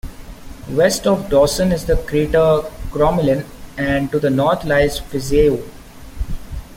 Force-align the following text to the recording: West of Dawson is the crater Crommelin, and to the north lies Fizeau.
West 0.71 1.05
of 1.05 1.29
Dawson 1.29 1.71
is 1.71 1.85
the 1.85 1.95
crater 1.95 2.61
Crommelin, 2.89 3.45
and 3.77 4.09
to 4.11 4.19
the 4.19 4.31
north 4.31 4.65
lies 4.65 4.99
Fizeau. 4.99 5.63